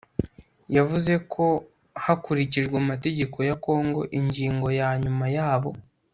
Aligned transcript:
yavuze 0.75 1.13
ko 1.33 1.45
hakurikijwe 2.03 2.75
amategeko 2.83 3.37
ya 3.49 3.55
kongo, 3.65 4.01
ingingo 4.19 4.67
ya 4.79 4.89
nyuma 5.03 5.25
yabo 5.37 5.71